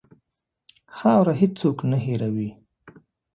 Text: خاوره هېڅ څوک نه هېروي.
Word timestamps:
خاوره 0.97 1.33
هېڅ 1.41 1.51
څوک 1.61 1.77
نه 1.91 1.97
هېروي. 2.05 2.49